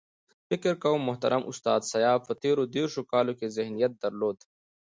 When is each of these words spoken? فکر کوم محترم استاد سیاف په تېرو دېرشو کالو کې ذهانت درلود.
فکر 0.47 0.73
کوم 0.83 0.99
محترم 1.09 1.43
استاد 1.51 1.81
سیاف 1.91 2.19
په 2.27 2.33
تېرو 2.43 2.63
دېرشو 2.75 3.01
کالو 3.11 3.33
کې 3.39 3.53
ذهانت 3.55 3.93
درلود. 4.03 4.37